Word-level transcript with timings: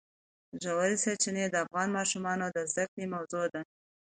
ژورې 0.63 0.95
سرچینې 1.03 1.45
د 1.49 1.55
افغان 1.65 1.89
ماشومانو 1.97 2.45
د 2.49 2.57
زده 2.71 2.85
کړې 2.91 3.05
موضوع 3.15 3.45
ده. 3.53 3.61